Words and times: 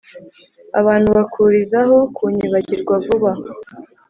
abantu 0.79 1.09
bakurizaho 1.17 1.97
kunyibagirwa 2.15 2.95
vuba 3.05 3.31